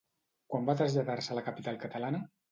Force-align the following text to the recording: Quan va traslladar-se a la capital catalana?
Quan 0.53 0.63
va 0.69 0.73
traslladar-se 0.79 1.33
a 1.35 1.37
la 1.39 1.43
capital 1.49 1.77
catalana? 1.85 2.23